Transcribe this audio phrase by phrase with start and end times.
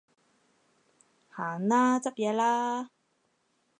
[1.29, 2.89] 行啦，執嘢啦